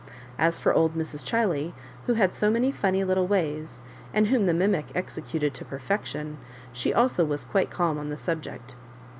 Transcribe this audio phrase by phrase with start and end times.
[0.39, 1.23] As for old Mrs.
[1.23, 1.73] Chiley,
[2.07, 3.83] who had so many funny little ways,
[4.15, 6.39] and whom the mimic executed to perfection,
[6.73, 8.73] she also was quite calm on the sub ject.